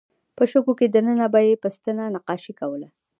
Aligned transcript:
په 0.35 0.43
شګو 0.51 0.73
کې 0.79 0.87
دننه 0.95 1.25
به 1.33 1.39
یې 1.47 1.55
په 1.63 1.67
ستنه 1.75 2.03
نقاشۍ 2.15 2.53
کولې. 2.59 2.89